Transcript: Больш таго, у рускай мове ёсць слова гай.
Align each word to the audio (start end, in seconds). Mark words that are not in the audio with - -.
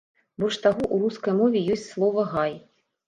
Больш 0.43 0.55
таго, 0.63 0.87
у 0.95 0.97
рускай 1.03 1.37
мове 1.41 1.63
ёсць 1.77 1.87
слова 1.93 2.21
гай. 2.33 2.53